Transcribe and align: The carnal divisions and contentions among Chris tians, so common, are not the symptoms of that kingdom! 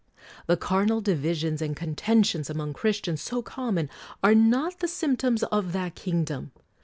The 0.47 0.57
carnal 0.57 0.99
divisions 0.99 1.61
and 1.61 1.75
contentions 1.75 2.49
among 2.49 2.73
Chris 2.73 2.99
tians, 3.01 3.19
so 3.19 3.43
common, 3.43 3.87
are 4.23 4.33
not 4.33 4.79
the 4.79 4.87
symptoms 4.87 5.43
of 5.43 5.73
that 5.73 5.93
kingdom! 5.93 6.53